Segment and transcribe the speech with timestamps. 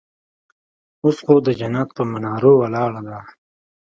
[1.03, 3.19] اوس خو د جنت پهٔ منارو ولاړه ده